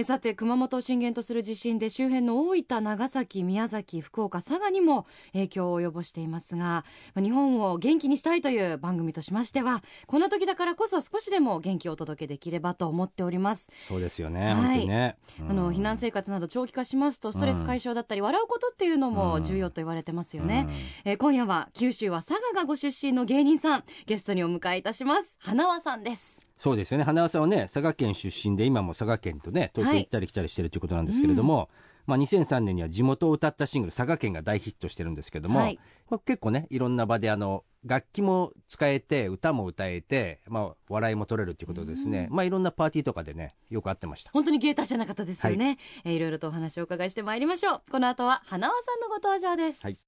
[0.00, 6.84] えさて熊本を震源とする地震で周辺の大分、長崎、宮崎、福岡、佐賀にも影響を及ぼしていますが
[7.16, 13.72] まあ日本を元気にしたいという番組としましてはこんな時だからこそ少しでも元気をお届けできればと思っております。
[13.88, 14.86] そうですよね、はい。
[14.86, 15.16] ね。
[15.40, 20.68] あの避難生活など長期化しますとストレス解消だったり笑うことっていうのも重要と言われてますよね、
[21.04, 25.36] えー今夜は九州は佐賀がご出身の芸人さんゲストにお迎えいたします。
[25.40, 27.04] 花輪さんですそうですよね。
[27.04, 31.70] 花輪さんはね佐賀県出身で今も佐賀県とね東京行ったり来たりしてるということなんですけれども、
[32.06, 35.78] まあ、2003年には地元を歌ったシングル「佐賀県」が大ヒットしてるんですけども、はい。
[36.10, 44.32] まあ、結構ねいろんな場であの楽器も使えて歌も歌えて、まあ、笑いも取れるということでですね、まあ、いろんなパーティーとかでねよく会ってました。
[44.32, 46.08] 本当に芸達者な方ですよね、い。
[46.08, 47.82] えーいろいろとお話をお伺いしてまいりましょう。
[47.90, 49.98] この後は花輪さんのご登場です、はい。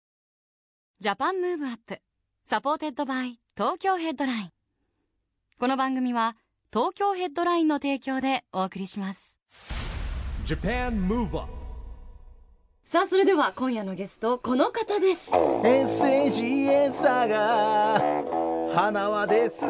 [0.99, 2.01] ジャパンムーブアップ。
[2.43, 4.51] supported by Tokyo Headline
[5.61, 6.39] この番組は
[6.73, 9.37] 東京ヘッドラインの提供でお送りします。
[10.47, 11.53] Japan Move Up
[12.83, 15.31] さあそれでは今夜のゲストこの方です。
[15.33, 18.01] SAGA サガ
[18.75, 19.67] 花輪です。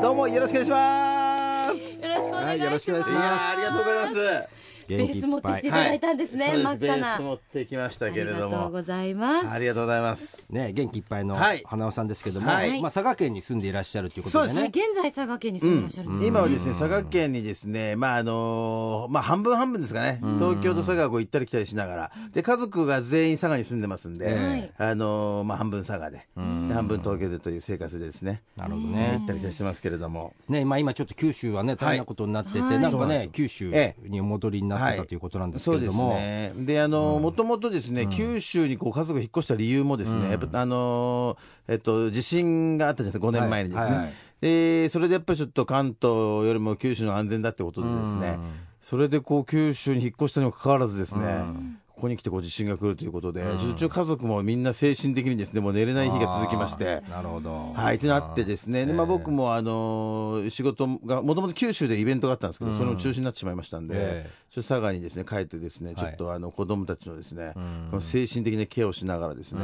[0.00, 2.02] どうもよろしくお願いします。
[2.02, 3.20] よろしくお願いします、はいよろしくお願いします。
[3.20, 4.48] ありがとうございます
[4.88, 6.96] ベース持ってきていただいたんですね、そう真っ赤な。
[6.96, 9.48] ベース持ってきましたけれどありがとうもございます。
[9.48, 10.46] ありがとうございます。
[10.50, 11.62] ね、元気いっぱいのはい。
[11.64, 12.80] 花尾さんですけども、はい。
[12.80, 14.52] まあ、佐賀県に住んでいらっしゃるということでね。
[14.54, 16.18] そうはい現在佐賀県に住んでいらっしゃるんで。
[16.18, 20.20] すよね今はですね佐賀県にですねまああのーまあ半分半分ですかね。
[20.38, 22.12] 東京と佐賀を行ったり来たりしながら。
[22.32, 28.42] で家族が全員佐賀に住んでますんで、はいあのーまあ半分佐賀でで半分東京でという生活でですね。
[28.56, 30.34] なるほど行ねったり来たりしてますけれども。
[30.48, 32.78] ね、まあ、今ちょっと九州はね大変なことになってて、はい。
[32.80, 36.52] なんかね九州えにお戻りになってたということなんですけそうですれども、ね。
[36.56, 41.36] で、あの、もともとですね、九州にこう家族が引っ越した理由もですね、やっぱあの、
[41.68, 43.84] えっと、地震があったじゃないですか、5年前にですね。
[43.84, 44.12] はいはい
[44.44, 46.12] で、それでやっぱりちょっと関東
[46.46, 48.38] よりも九州の安全だってことでですね、
[48.82, 51.44] それでこう九州に引っ越したにもかかわらずですね、
[51.94, 64.30] ここに来てこう地震が来るということで、うちの家族もみんな精神的にですね、もう寝れない日が続きまして、なるほど、はい、ってなってですね、でまあ、僕も、あのー仕事が、もともと九州でイベントがあったんですけど、それも中止になってしまいましたんで、ええ。
[64.50, 67.60] ちょっと佐賀にですね、帰ってですね、はいちょっとあの、子供たちのですね、こ
[67.96, 69.62] の精神的なケアをしながらですね、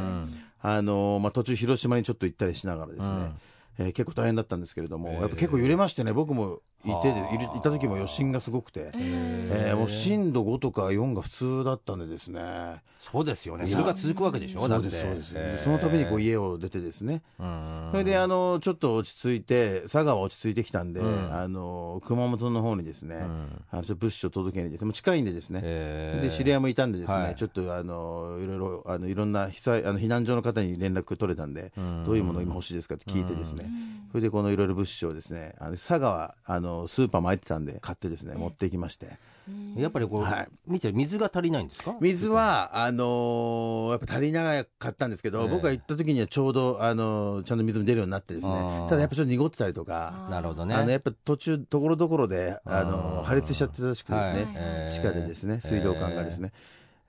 [0.61, 3.13] あのーまあ、途中広島にちょっと行ったりしながらですね、
[3.77, 7.21] えー結構大変だったんですけれども、やっぱ結構揺れましてね、僕もいてで、
[7.57, 13.65] いた時も余震がすごくて、えーもう震度5とか4が普通だったんでですね、そうですよね。
[13.65, 15.33] それが続くわけでしょそうです、そうです。
[15.33, 23.25] でその度にこう家を出てですね、それであのちょっと落ち着いて、佐賀は落ち着いてきたんで、あの熊本の方にですね、
[23.71, 26.29] あのちょっと物資を届けにですね、もう近いんでですね、えー。
[26.29, 27.35] で知り合いもいたんでですね、はい。
[27.35, 31.71] ちょっとあのいろいろあのいろんな被災あの避難所の方に連絡取れたんで、
[32.05, 33.69] どういうものを今欲しいですかって聞いてですね、
[34.11, 39.17] それでこのいろいろ物資をですね、あの佐賀はあのスーパーも空いてたんで買ってですね、持っていきまして。
[39.75, 40.47] やっぱりこう、はい。
[40.67, 41.95] 見て水が足りないんですか？
[41.99, 45.47] 水は、あのーやっぱ足りなかったんですけど、ええ。
[45.47, 48.53] 僕が行った時にはちょうど、あのーちゃんと水も出るようになってですね
[48.87, 50.75] ただやっぱちょっと濁ってたりとか、なるほどね。
[50.75, 53.21] あのやっぱ途中、ところどころで、あのあー。
[53.21, 54.47] ー破裂しちゃってたらしくてですね、はい。
[54.55, 54.91] ええ。
[54.91, 56.51] 地下でですね、水道管がですね。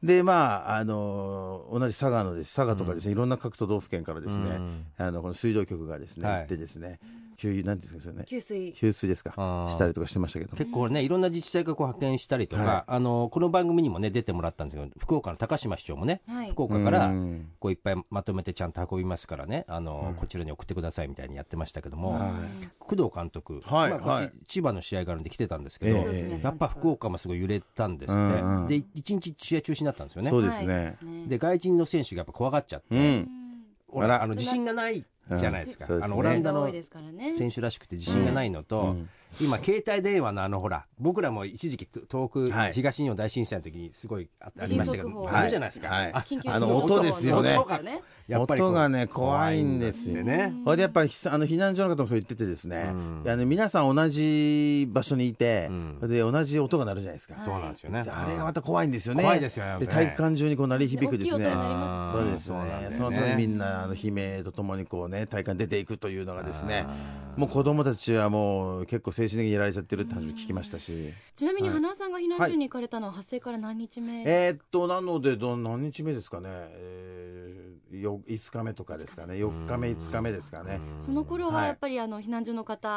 [0.03, 4.87] で、まあ、あのー同じ佐賀のです、佐賀とかですね、いろんな各都道府県からですね、うん。
[4.99, 6.39] あの、この水道局がですね、はい。
[6.39, 6.99] 行ってですね、
[7.43, 8.73] 給油、なんですかね、給水。
[8.73, 9.33] 給水ですか。
[9.69, 10.57] したりとかしてましたけど。
[10.57, 12.85] 結構ねいろんな自治体がこう派遣したりとか、はい。
[12.87, 16.51] あのこの番組にもね出てもらったんですけど福岡の高島市長もね、はい。
[16.51, 17.49] 福岡からうん。
[17.59, 19.65] こういっぱいまとめてちゃんと運びますからね。
[19.67, 22.21] あの、こちらに送ってくださいみたいにやってましたけども、
[22.79, 30.31] 工藤監督、はいまあ千葉の試合があるんで来てたんですけど、えやっぱ福岡もすごい揺れたんですって、うんうんで一日試合中止になったんですよね。
[30.31, 30.97] そうですね。
[31.03, 33.29] はいで外人の選手がやっぱ怖がっちゃって、うん。
[33.95, 35.05] あの自信がない
[35.37, 35.91] じゃないですか、うん。
[35.91, 36.05] すね。
[36.05, 36.71] あのオランダの
[37.37, 39.09] 選手らしくて自信がないのと、うん
[39.41, 42.73] 今、携帯電話のあのほら、僕らも一時期、東北、はい。
[42.73, 46.13] 東日本大震災の時にすごいあありましたけど、あるじゃないですか、はい。
[46.13, 47.59] あの音ですよね。
[48.39, 50.23] 音がね怖いんですよ。
[50.23, 52.93] ねそれでやっぱりひあの避難所の方もそう言っててですね、あ
[53.37, 55.71] の皆さん同じ場所にいて、
[56.03, 57.35] で同じ音が鳴るじゃないですか。
[57.45, 58.05] そうなんですよね。
[58.05, 59.23] であれがまた怖いんですよね。
[59.23, 61.47] 怖いですよね体育館中にこう鳴り響くですね。
[61.47, 62.89] 大きい音になりますそうですね。
[62.93, 66.87] そのためにみんなあの悲鳴とともにこうね体育館に出ていくというのがですね、
[67.37, 70.93] もう子供たちはもう結構精神的にやられちゃってるって話を聞きましたし、
[71.35, 71.77] ちなみにはい。
[71.77, 79.35] 花輪さんが避難所に行かれたのは発生から何日目、えーっとなのでど何日目ですかね、えー、よ5日目とかですかね。
[79.35, 81.67] 4日目5日目ですかね、その頃ははい。
[81.69, 82.89] やっぱりあの避難所の方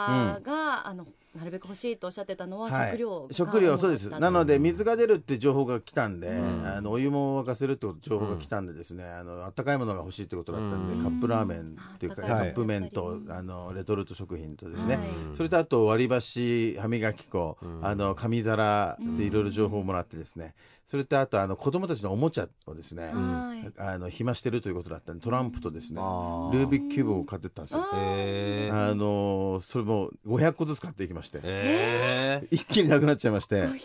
[0.43, 2.91] が、あのなるべく欲しいとおっしゃってたのははい。
[2.91, 4.09] 食料が食料そうです。
[4.09, 6.65] なので水が出るって情報が来たんで、ん。
[6.65, 11.03] あのお湯も沸かせるって情報が来たんでですね、あの温かいものが欲しいってことだったんで、うん。
[11.03, 15.07] カップラーメンっていうか、カップ麺とあのレトルト食品とですね、はい。
[15.33, 20.55] それとあと割り箸歯磨き粉、あの紙皿でいろいろ情報をもらってですね、
[20.87, 23.71] それとあとあの子供たちのおもちゃをですね、はい。
[23.77, 27.81] あの暇してるということだったんでトランプとですね、ルービックキューブを買ってったんですよ。
[27.81, 32.47] あのそれも500個ずつ買っていきまして、へー。
[32.55, 33.63] 一気になくなっちゃいまして。
[33.63, 33.77] 500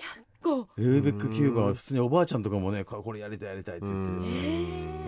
[0.43, 4.41] 個ルービックキューブは普通におばあちゃんとかもね、ここれやりたいやりたいって言ってね、へ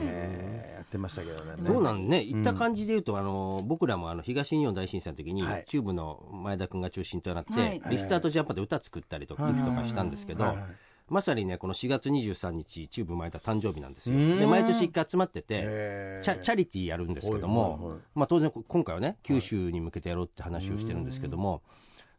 [0.02, 1.54] えーやってましたけどね。
[1.64, 5.64] そうなんね、言った感じで言うと、あの僕らもあの東日本大震災の時に、はい。
[5.66, 7.82] チューブの前田君が中心となって、はい。
[7.88, 10.64] リスタートジャパンで歌作ったりとか、とかしたんですけど、はいはい
[11.08, 14.16] まさにね、この4月23日、チューブ前田誕生日なんですよ。
[14.16, 14.38] うん。
[14.38, 21.60] で、毎年一回集まってて、チャチャリティーやるんですけども、はいはいはいまあ、当然、今回はね、九州に向けてやろうって話をしてるんですけども、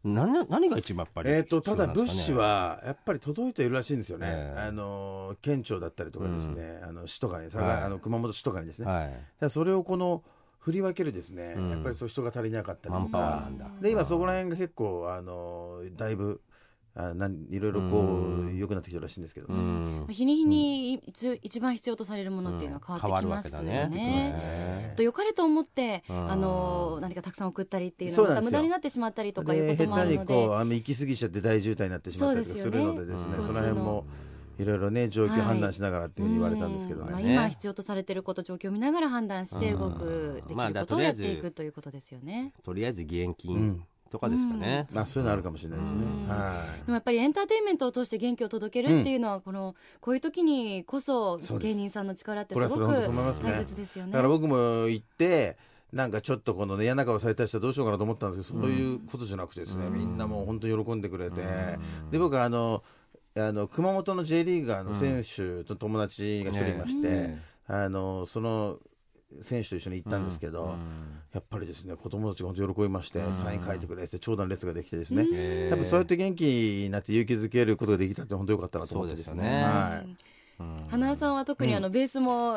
[0.04, 4.60] 何何が一番やっぱりえー、とただ、物資はやっぱり届いているらしいんですよね、ええ。
[4.68, 7.82] あの県庁だったりとかですね、あの市とかに、佐賀はい。
[7.84, 10.22] あの熊本市とかにですね、はい、らそれをこの
[10.58, 11.70] 振り分けるですね、うん。
[11.70, 13.48] やっぱりそう人が足りなかったりとか。
[13.80, 16.42] で今そこら辺が結構あのだいぶ
[16.96, 20.06] あなんいろいろこうう良くなってきてるらしいんですけどね、うん。
[20.08, 23.88] 日に日にいつ一番必要とされるものっていうのは変わってきますよね。
[23.88, 23.88] ね。
[23.88, 24.94] ね。
[24.96, 26.30] と良かれと思って、うん。
[26.30, 33.42] あの何かたくさん送ったりっていうのはまた無駄になってしまったりとかいうでこともあるの下手にこうで、あの行き過ぎちゃって大渋滞になってしまったりするのでですねそうですよね。
[33.42, 34.04] その辺も
[34.58, 37.24] いろいろね状況判断しながらっていうふうに言われたんですけどね。
[37.24, 42.52] ね今必要とされていること状況を見ながら判断して動くできまあることをやっていくということですよね。
[42.62, 44.86] とりあえず義援う金んとかですかね。
[44.94, 45.98] まあそういうのあるかもしれないですね。
[46.04, 54.06] うんはでもやっぱりエンターテインメントを通して元気を届けるっていうのは、このこういう時にこそ芸人さんの力ってこすごく大切ですよい。
[54.06, 54.12] ね。
[54.12, 55.58] だから僕も行って。
[55.92, 61.40] なんかちょっとこのね嫌な顔された人はどうしようかなと思ったんですけど、そういうことじゃなくてですね、みんなもう本当に喜んでくれて、
[62.10, 62.82] で僕はあの
[63.36, 68.80] あの熊本の J リーガーの選手と友達が一人いまして、ねあのその
[69.42, 70.74] 選手と一緒に行ったんですけど、
[71.34, 80.16] やっぱりですね子供たちが本当に喜びまして、サイン書いてくれって長蛇の列ができてですね、やっぱそうやって元気になって勇気づけることができたって本当よかったなと思ってですね。
[80.88, 82.56] 花尾さんは特にあのベースも。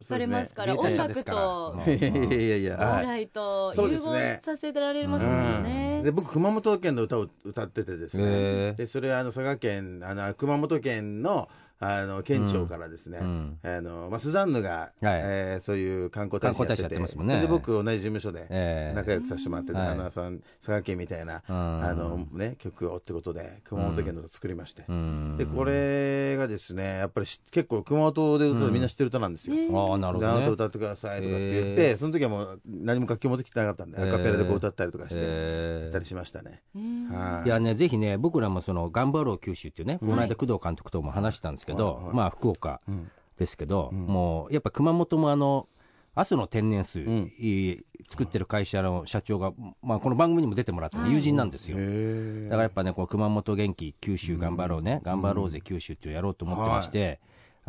[0.00, 6.00] されますから、音楽と笑いと融合させてられますもんね。
[6.02, 11.48] で僕熊本県の歌を歌っててですへねーでそれはあの佐賀県あの熊本県の
[11.80, 13.58] あの県庁からですね、うん。
[13.62, 17.40] あのまあ、スザンヌが、えーそういう観光大使やってててますもんね。
[17.40, 18.96] で僕同じ事務所でええ。
[18.96, 19.88] 仲良くさせてもらってて、はい。
[19.88, 21.84] 花さん佐賀県みたいな、うん。
[21.84, 25.36] あのね、曲をってことで熊本県の歌作りまして、うん。
[25.38, 29.56] でこれがですねやっぱりし結構熊本で歌うとみんな知ってる歌なんですよ。
[29.88, 30.48] ああなるほどね。
[30.48, 35.86] 歌ってくださいとかって言って、その時はもう何も楽器持ってきてなかったんで、アカペラでこう歌ったりとかして、え。
[35.90, 36.62] ーたりしましたね。
[36.74, 37.46] うんはい。
[37.46, 42.16] いやね、ぜひね、僕らもその、頑張ろう九州っていうね、この間工藤監督とも話したんですけど、はいはい。
[42.16, 43.10] まあ福岡ん。
[43.36, 45.68] ですけど、もうやっぱ熊本もあの、
[46.14, 47.32] 阿蘇の天然水、ん。
[47.38, 51.76] いい作ってる会社の社長が、まあこの番組にも出てもらった友人なんですよ。
[51.78, 57.20] へだからやっぱね、この熊本元気、九州頑張ろうね、頑張ろうぜ九州ってやろうと思ってまして、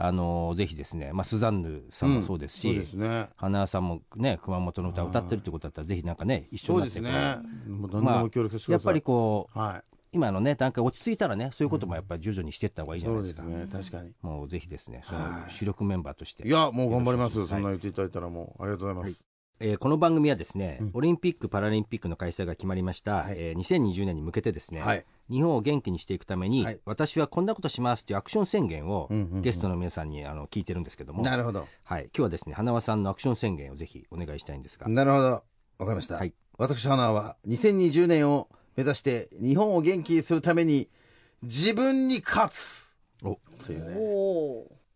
[0.01, 3.27] あのぜひですね、まあ、スザンヌさんもそうですし、そうですね。
[3.35, 7.11] 花さんもね、熊本の歌を歌ってるってことだったら、ぜひなんかね、一緒になってね。
[7.11, 8.71] まあ。
[8.71, 13.01] やっぱりこう、は今のね、段階落ち着いたらね、そういうこともやっぱり徐々にしていった方がいい。
[13.01, 13.41] いじゃないでか。
[13.41, 13.81] そうですすね。
[13.83, 14.13] 確かに。
[14.21, 16.47] もうぜひですね、そのはい主力メンバーとして。
[16.47, 17.45] いや、もう頑張ります。
[17.47, 19.25] そんな言っていただいたらもう、ありがとうございます。
[19.61, 31.67] えーこの番組はですね、うんオリンピック・パラリンピックの開催が決まりました、はいえー2020年に向けてですね、はい日本を元気にしていくために、はい私はこんなことしますというアクション宣言を、うんうんうんゲストの皆さんにあの聞いてるんですけども、なるほど。
[31.83, 35.27] はい、今日はですね、花輪さんのアクション宣言をぜひお願いしたいんですが、なるほど。
[35.27, 35.43] わ
[35.79, 36.15] かりました。
[36.15, 40.89] はい私、花は2020年を目指して日本を元気にするために
[41.43, 42.95] 自分に勝つ。
[43.23, 43.39] お。
[43.65, 43.95] というね。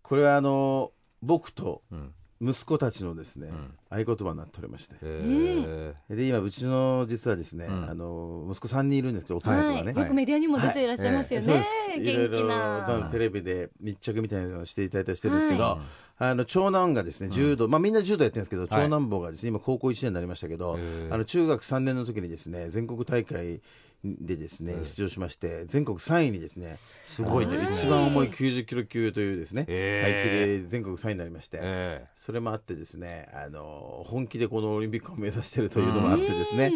[0.01, 2.13] これはあの、僕とうん
[2.43, 3.73] 息子たちのですね、ん。
[3.89, 4.95] 合言葉になっておりまして。
[5.01, 7.89] えで、今、うちの実はですね、ん。
[7.89, 9.93] あの、息子3人いるんですけど、男の子がね。
[9.93, 11.63] はい、よくメディアにも出ていらっしゃいますよね、
[11.95, 15.79] 元気いろいろなテレビで密着みたいなのをしていただいたりしてるんですけど、は
[16.17, 18.69] あの長男がですね柔道、まあみんな柔道やってるんですけど、はい。
[18.71, 20.77] 長男坊がですね今高校1年になりましたけど、
[21.09, 23.61] あの中学3年の時にですね全国大会
[24.03, 27.75] でですね、出場しまして全国3位にですねすごいですね。
[27.75, 36.73] 一番重い90キロ級というですね、階級で全国3位になりまして、えそれもあってですねあの本気でこのオリンピックを目指しているというのもあってですね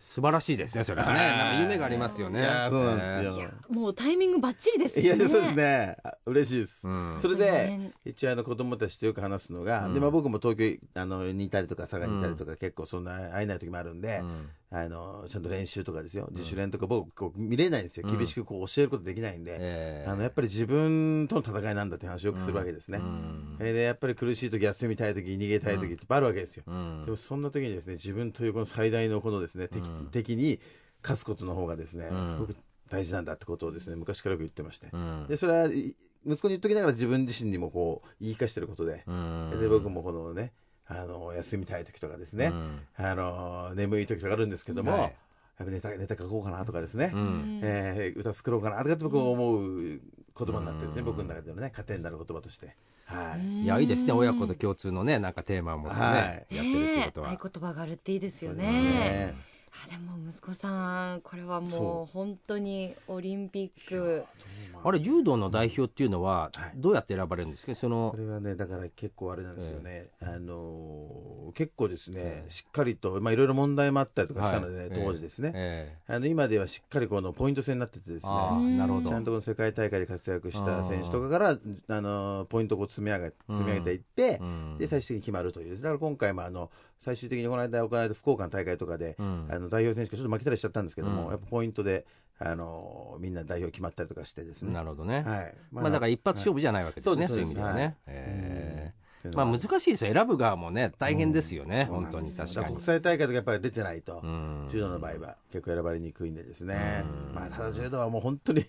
[0.00, 1.18] 素晴らしいですねそれはね。
[1.18, 2.40] なんか夢がありますよね。
[2.40, 4.98] いやそうなんですよ、もうタイミングバッチリです。
[4.98, 5.96] いや、そうですね。
[6.02, 6.88] あ嬉しいです。
[6.88, 7.18] ん。
[7.20, 14.22] それで一応あの子供たちとよく話すのが、で、まあ僕も東京あのにいたりとか、佐賀にいたりとか、結構そんな会えない時もあるんで、
[14.72, 16.28] あの、ちゃんと練習とかですよ。
[16.30, 18.06] 自主練とか僕こう見れないんですよ。
[18.08, 20.08] 厳しくこう教えることできないんで、ええ。
[20.08, 23.00] あの、やっぱり自分との戦いなんだって話をよくするわけですね。
[23.58, 26.72] それで、やっぱり苦しい時、休みたい時、逃げたい時っていっぱいあるわけですよ。
[26.72, 30.60] んでもそんな時にですね、自分というこの最大のこのですね、敵,、敵に
[31.02, 32.56] 勝つことの方がですね、すごく
[32.88, 34.88] 大事なんだってことをですね、昔からよく言ってまして。
[34.94, 35.26] ん。
[35.28, 39.58] で、それはい息子に言っときながら自分自身にもこう、言い聞かしてることで、ん。
[39.58, 40.52] で、僕もこのね、
[40.86, 42.52] あの、休みたい時とかですね、
[42.96, 45.16] あの、眠い時とかあるんですけども、はい。
[45.66, 47.60] ネタ、ネタ書こうかなとかですね、ん。
[47.62, 48.12] え。
[48.16, 50.00] ー歌作ろうかなとかって僕思う言
[50.34, 52.76] 葉になってるんですね、僕の中でのね、糧になる言葉として。
[53.10, 53.62] はい。
[53.62, 56.16] いやいいですね親子と共通のねなんかテーマを持ってね、はい。
[56.16, 57.36] やってるっていうことは、ねえ。
[57.36, 59.34] 合言葉があるっていいですよそうですねね
[59.72, 62.12] あでも息子さんこれはもそう。
[62.12, 64.24] 本当にオリンピック。
[64.82, 66.72] あれ柔道の代表っていうのははい。
[66.76, 67.74] どうやって選ばれるんですか？
[67.74, 74.90] そのこれはね、だから結構あれなんですよね、あのー結構ですね、しっかりと、まあいろいろ問題もあったりとかしたので、ねはい。
[74.92, 79.10] 当時ですね、えあの今ではしっかりこのポイント制になっててですね、ああなるほど。
[79.10, 81.58] ちゃんとこの世界大会で活躍した選手とかから、
[81.88, 84.78] あのポイントをこう積み上げ積み上げていって、ん。
[84.78, 89.48] で最終的に決まるという、だから今回もあの最終的にこの間行われた福岡の大会とかで、ん。
[89.50, 91.30] あの代表選手がちょっと負けたりしちゃったんですけども、うん。
[91.30, 92.06] やっぱポイントで
[92.38, 94.72] あのみんな代表決まったりとかしてですね。
[94.72, 95.54] なるほどね、はい。
[95.70, 97.28] まあ、だから一発勝負じゃないわけですね、はい。
[97.28, 97.94] そういう意味ではね、はい。
[98.06, 99.36] えー。
[99.36, 99.58] まあのは。
[99.58, 100.14] 難しいですよ。
[100.14, 102.34] 選ぶ側もね大変ですよね、本当に。
[102.34, 102.66] だ確かに。
[102.68, 104.68] 国際大会とかやっぱり出てないと、ん。
[104.70, 108.64] 柔道の場合は結構選ばれにくいんでですね、まあ、ただ柔道はもう本当に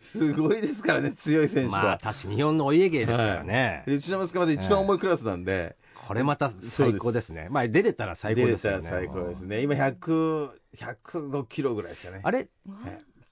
[0.00, 1.82] すごいですからね、強い選手は。
[1.82, 5.74] まあ確日本のお家芸ですからね、でうちの息子まで一番重いクラスなんで、
[6.06, 7.48] これまた最高ですね。
[7.50, 8.88] まあ出れたら最高ですよね。
[8.88, 9.62] 最高ですね。
[9.62, 12.20] 今100、105キロぐらいですかね。
[12.22, 12.38] あれ？
[12.38, 12.48] はい。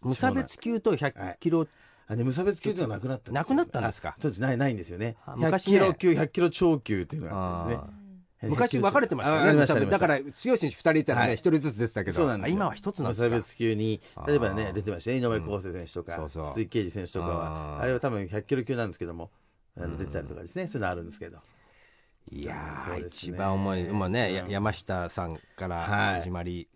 [0.03, 1.67] 無差別級と100キロ、
[2.09, 3.57] あね、無差別級っていうのがなくなったんですよ。
[3.57, 4.09] なくなったんですか？
[4.11, 4.41] あそうです。
[4.41, 5.17] ないないんですよね。
[5.27, 5.73] 100あ昔ね。
[5.73, 8.51] キロ級、100キロ超級っていうのがあったんですね。
[8.51, 11.37] 昔分かれてましたよねだから強い選手2人いたらね、はい。
[11.37, 13.29] 1人ずつ出てたけど今は1つなんですか？
[13.29, 15.19] 無差別級に、例えばね出てましたね。
[15.19, 17.83] 井上康生選手とか、鈴木啓治選手とかあは、ー。
[17.83, 19.31] あれは多分100キロ級なんですけども、
[19.79, 21.39] あの出てたりとかですね、そういうのあるんですけど。
[22.31, 23.07] いやー、ね。
[23.07, 26.21] 一番重い、まあね、山下さんからはい。
[26.21, 26.69] 始まり、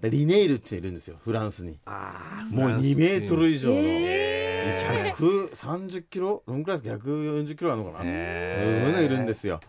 [0.00, 1.78] でリネイルっているんですよ、フランスに。
[1.86, 6.42] あもう2メートル以上の、え130キロ？
[6.46, 8.04] どんくらいですか ?140 キロあるのかな？
[8.04, 9.60] ういうのいるんですよ。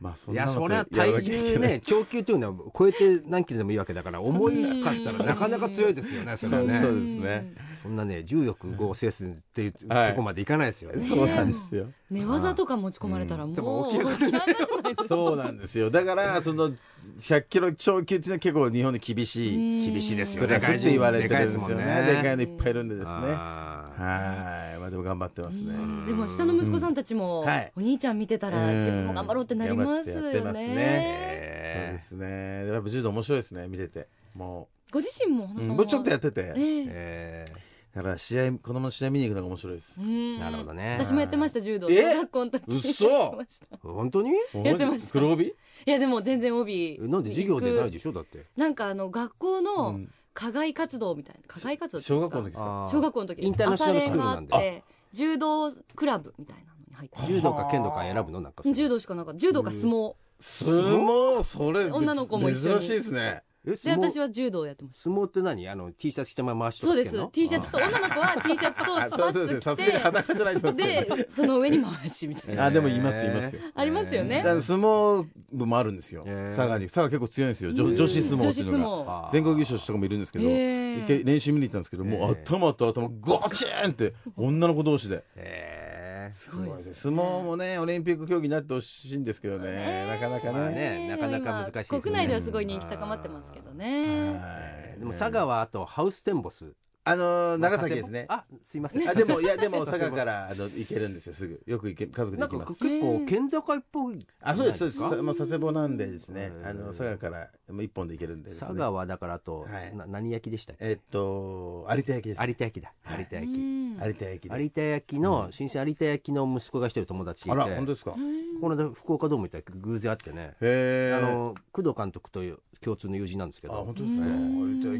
[0.00, 6.72] まあ、そいや、んなのそれは体重ね、長級というのは超えて何キロでもいいわけだから、重いかったらなかなか強いですよね、それはそうね。
[6.72, 7.54] ですね。
[7.82, 11.06] そんなね、重力5を制すっていうとはいこまでいかないですよね。
[11.06, 11.86] そうなんですよ。
[12.10, 14.46] 寝技とか持ち込まれたらもうでも起き上が起き上がら
[14.82, 15.90] ないですそうなんですよ。
[15.90, 16.72] だから、その、
[17.20, 20.48] 100キロ超級っていうのは結構日本で厳しい厳しいですよね。
[20.48, 21.76] クラスって言われてるんですよね。
[21.76, 23.12] でかいもんでかいのいっぱいいるんでですね。
[23.14, 24.78] あはい。
[24.78, 25.72] まあでも頑張ってますね。
[26.06, 30.32] でも下の息子さんたちも、はいお兄ちゃん見てたらうん自分も頑張ろうってなりますよね。
[30.32, 32.66] ねそうえですね。
[32.66, 34.08] やっぱ柔道面白いですね、見てて。
[34.34, 36.40] もご自身も花う、さんは、うんもうちょっとやってて。
[36.40, 40.00] えええだから試合、子供の試合見に行くのが面白いです。
[40.00, 40.04] う。
[40.04, 40.38] ん。
[40.38, 40.96] なるほどね。
[40.98, 42.12] 私もやってました柔道え？
[42.12, 42.64] 小学校の時。
[42.68, 43.38] 嘘。
[43.82, 44.30] 本当に？
[44.64, 45.12] やってました。
[45.12, 45.46] 黒帯？
[45.46, 45.54] い
[45.86, 47.00] やでも全然帯。
[47.02, 48.46] えなんで授業でないでしょだって？
[48.56, 50.08] なんかあの学校うのん。
[50.32, 51.42] 課外活動みたいな。
[51.48, 52.88] 課外活動小学校の時ですか？
[52.88, 53.70] 小学校の時インター。
[53.70, 54.54] ナショナルスクールなんで。
[54.54, 58.40] 朝練があって柔道クラブみたいなのに入って柔道か剣道か選ぶの？
[58.40, 60.14] なんか柔道しかなかった柔道か相撲。
[60.38, 61.42] 相撲？
[61.42, 62.80] それ、女の子も一緒に。
[62.80, 63.42] 珍しいですね。
[63.62, 65.68] で私は柔道をやってました相撲って何？
[65.68, 67.28] あの T シャツ着たまま回しとそうです。
[67.30, 72.64] T シャツと女の子は T シャツと あスパッツ着すがに裸じゃないと思いますでその上に回しみたいな。
[72.64, 73.60] あ、でもいます、いますよ。
[73.74, 74.42] ありますよね。
[74.42, 76.24] 相撲部もあるんですよ。
[76.56, 76.86] 佐賀に。
[76.86, 77.74] 佐賀結構強いんですよ。
[77.74, 79.28] 女女子相撲っていうの女子相が。
[79.28, 85.22] 撲全国優勝した人もいるんですけど、練習見に行ったんですけど、もう頭と頭ゴチーンって女の子同士で。
[85.36, 90.74] えーすごいです相撲もね、オリンピック競技になってほしいんですけどね、なかなかまあね。
[90.74, 91.98] ねなかなか難しいですね。
[91.98, 94.38] 今国内ではすごい人気高まってますけどね。
[94.40, 94.98] はい。
[94.98, 98.26] でも佐賀はあとハウステンボスあのー、長崎ですね。
[98.28, 99.08] あすいません。
[99.08, 101.60] あでも、いや、でも、 佐賀から、あの、行けるんですよ、すぐ。
[101.66, 102.84] よく行け、家族でなんか行きます。
[102.84, 105.22] 結構県境っぽいあ、そうです、そうです。
[105.22, 106.52] まあ、佐世保なんでですね。
[106.62, 108.66] あの、佐賀から、もう一本で行けるんでですね。
[108.66, 109.96] 佐賀はだからあと、はい。
[109.96, 110.90] な何焼きでしたっけ？
[110.90, 112.42] えっと、有田焼です。
[112.42, 112.92] 有田焼だ。
[113.18, 113.92] 有田焼うん。
[114.04, 114.62] 有田焼で。
[114.62, 117.50] 有田焼の新鮮有田焼の息子が一人友達いて。
[117.52, 118.14] あら、本当ですか？
[118.60, 120.54] この間福岡ドーム行ったら偶然会ってね。
[120.60, 124.20] へえあの工藤監督という共通の友人なんですけあど本当ですね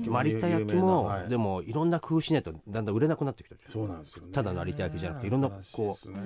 [0.08, 1.28] まあ有田焼も、はい。
[1.28, 4.32] でもいろんな工夫しないとだんだん売れなくなってきてるそうなんですよね。
[4.32, 6.20] ただの有田焼じゃなくていろんなこ新しいですね。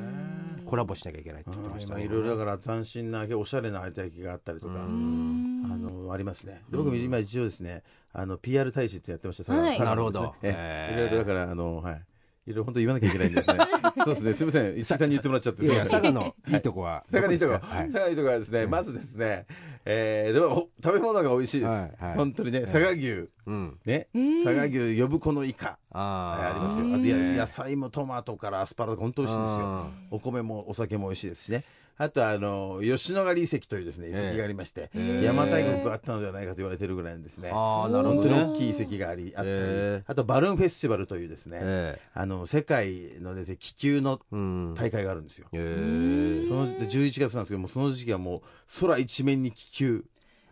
[0.62, 1.98] うコラボしなきゃいけないって言ってました。
[1.98, 6.62] いろいろだから斬新なおしゃれな有田焼があったりとかあのありますね。
[6.70, 9.52] で僕も今一応ですねあの PR 大使ってやってました。
[9.52, 9.80] はい。
[9.80, 10.34] なるほど。
[10.42, 10.94] ええ。
[10.94, 12.02] いろいろだからあのはい
[12.46, 13.58] いろいろ本当言わなきゃいけないんですね。
[14.04, 14.34] そうですね。
[14.34, 14.78] すみません。
[14.78, 15.66] 石井さんに言ってもらっちゃって。
[15.80, 19.46] 佐賀のいいとこは佐賀にいいとこ、佐賀にいいとこはですね、まずですね、
[19.86, 21.90] えー、でもお食べ物が美味しいです。
[22.16, 23.78] 本当にね、佐賀牛、うん。
[23.84, 24.08] ね、
[24.44, 26.94] 佐賀牛呼子のイカ、ありますよ。
[26.94, 29.66] あとや野菜もトマトからアスパラとか本当美味しいんですよ。
[29.66, 29.88] あ。
[30.10, 31.64] お米もお酒も美味しいですしね。
[31.96, 37.50] あとあの吉野ヶ里遺跡というですね遺跡がありまして、邪馬台国があったのではないかと言われているぐらいですね。
[37.52, 44.20] あーなるほ本当にどね大きい遺跡がありあったり、あとバルーンフェスティバルというですね、えあの世界のですね気球の
[44.74, 45.46] 大会があるんですよ。
[45.52, 46.46] ええ。
[46.46, 48.40] その11月なんですけどもその時期はもう
[48.80, 50.04] 空一面に気球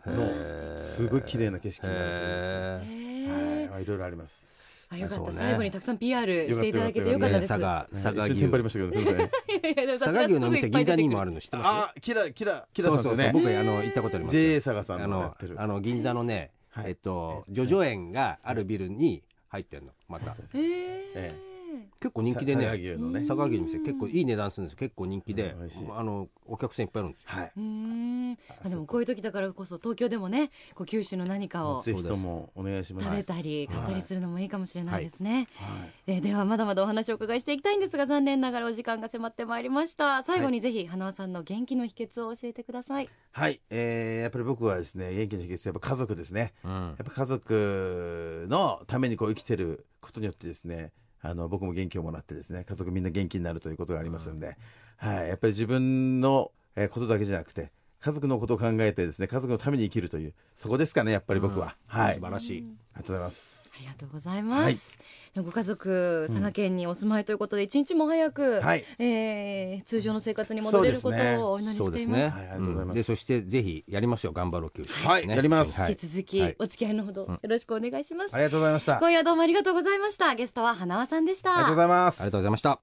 [0.05, 2.49] のすごい綺麗な景色になるというです
[2.87, 3.69] ね。
[3.73, 4.52] はい、いろいろあります。
[4.93, 5.33] あよかった、そうね。
[5.33, 7.47] 最後にたくさん PR していただけてよかったです。
[7.49, 9.99] 佐賀佐賀牛一瞬テンパりましたけど、 すみません。
[9.99, 11.29] 佐賀牛のお店銀座にもある。
[11.31, 13.17] るの知ってますあ、キラ、キラ、キラそうそうそう。
[13.17, 13.55] さんですよね。
[13.55, 14.41] 僕あの行ったことありますよ。
[14.41, 15.61] JA 佐賀さんあののやってる。
[15.61, 16.89] あの銀座のね、はい。
[16.89, 19.91] えっと叙々苑があるビルに入ってんの。
[20.07, 20.31] また。
[20.31, 21.52] へええ
[21.99, 22.65] 結構人気でね。
[22.65, 23.19] 佐賀牛のね。
[23.21, 25.55] 佐賀牛の店結構いい値段するんです結構人気で。
[25.95, 27.29] あのお客さんいっぱいいるんですよ。
[27.29, 27.51] はい。
[27.55, 27.63] うー。
[27.63, 28.31] ん。
[28.31, 33.07] まあでもこういう時だからこそ東京でもね、こう九州の何かをぜひともお願いします。
[33.07, 35.47] 食べたり買ったりするのもいいかもしれないですね。
[35.55, 35.91] はい。
[36.07, 40.23] えーではまだまだお話をお伺いしていきたいんですが残念ながらお時間が迫ってまいりました。
[40.23, 43.09] 最後にぜひ花輪さんの元気の秘訣を教えてください。
[43.31, 46.53] はい、えー、やっぱり僕はですね、元気の秘訣、やっぱ家族ですね。
[46.63, 46.71] うん。
[46.71, 50.91] やっぱ家族のためにこう生きてることによってですね、
[51.23, 54.57] あの僕も元気をもらってですね、家族みんな元気になるということがありますので、
[54.97, 61.75] はい、やっぱり自分のえーことだけじゃなくて、家族のことを考えてですね、家族のために生きるという、そこですかね、やっぱり僕は。
[61.87, 62.15] はい。
[62.15, 62.57] 素晴らしい
[62.93, 63.62] ありがとうございます。
[63.83, 64.97] ありがとうございます、
[65.35, 65.45] はい。
[65.45, 68.85] ご家族佐賀県にお住まいということで一日も早く、はい。
[68.99, 72.21] えー通常の生活に戻れることをお祈りそうしています。
[72.21, 72.41] ですね。
[72.41, 72.87] はいありがとうございます。
[72.87, 72.93] うん。
[72.93, 74.33] でそしてぜひやりましょう。
[74.33, 75.27] 頑張ろう九州はい。
[75.27, 75.91] やりますはい。
[75.91, 76.55] 引き続きはい。
[76.59, 78.93] お付き合いのほどよろしくお願いします、ありがとうございました。
[78.93, 80.33] あり今夜どうもありがとうございました。
[80.35, 81.53] ゲストは花輪さんでした。
[81.53, 82.21] がとうございます。
[82.21, 82.31] ありが。
[82.31, 82.79] とうございました。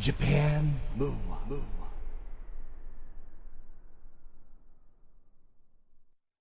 [0.00, 1.60] Japan Move Up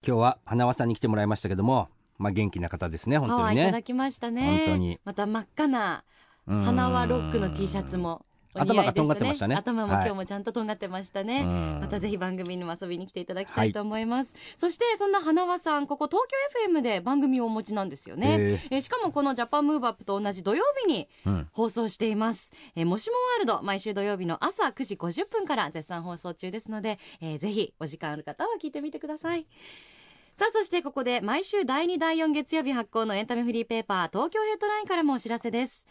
[0.08, 3.64] 今日は花輪さんに来てもらいましたけどもまあ元気な方ですね本当にね。
[3.64, 4.64] いただきましたね。
[4.66, 5.00] 本当に。
[5.04, 6.04] また真っ赤な
[6.46, 6.62] うん。
[6.62, 9.56] 花輪ロックの T シャツも頭がとんがってましたね。
[9.56, 10.06] 頭もはい。
[10.08, 11.80] 今日もちゃんととんがってましたね、うん。
[11.82, 16.24] またぜひ番組にも遊びに来ていただきたいと思います、そしてそんな花輪さんここ東
[16.56, 21.48] 京 FM で番組をお持ちなんですよね、へええーしかもこのジャパンムーブアップと同じ土曜日にうん。
[21.52, 29.46] 放送しています、えーもしもワールド毎週土曜日の朝9時50分から絶賛放送中ですので、えーぜひお時間ある方は聞いてみてください
[30.40, 35.86] さあそしてここで毎週第2第4月曜日発行のエンタメフリーペーパー東京ヘッドラインからもお知らせです。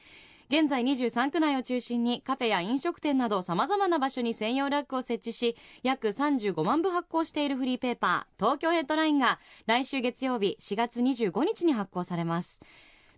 [0.48, 12.62] 現在23区内を中心にカフェや飲食店などさまざまな場所に専用ラックを設置し約35万部発行しているフリーペーパー東京ヘッドラインが来週月曜日4月25日に発行されます。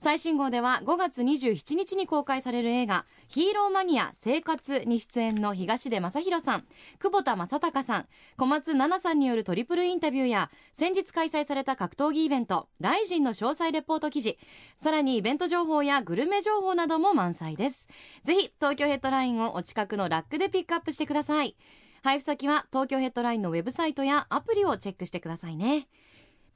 [0.03, 6.65] 最新号では5月27日に公開される映画「ヒーローマニア生活」に出演の東出昌大さん
[6.99, 8.09] 久保田正孝さん
[8.39, 14.39] 小松菜奈さんによるトリプルインタビューや先日開催された格闘技イベント「ライジン」の詳細レポート記事
[14.79, 17.91] さらにイベント情報やグルメ情報なども満載です。
[18.23, 21.57] ぜひ東京ヘッドラインをお近くのラックでピックアップしてください。
[22.03, 25.89] 配布先は東京ヘッドラインのウェブサイトやアプリをチェックしてくださいね。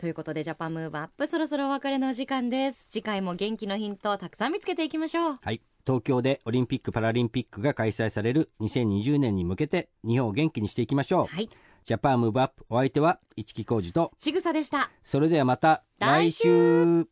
[0.04, 2.90] ということで Japan Move Up そろそろお別れのお時間です。
[2.90, 5.36] 次回も元気のヒントをたくさん見つけていきましょう。
[5.40, 5.62] はい。
[5.86, 11.48] 東京でオリンピック・パラリンピックが開催される2020年に向けて日本を元気にしていきましょう、はい。
[11.84, 14.12] Japan Move Up お相手は一木広治と。
[14.18, 14.90] ちぐさでした。
[15.04, 17.04] それではまた来週。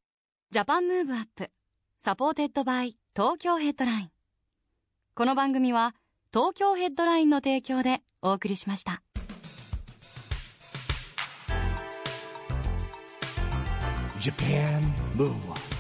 [0.51, 1.51] Japan Move Up
[1.99, 4.11] supported by Tokyo Headline。
[5.15, 5.95] この番組は
[6.31, 9.03] 東京ヘッドラインの提供でお送りしました
[14.23, 14.95] Japan.
[15.17, 15.72] Move Up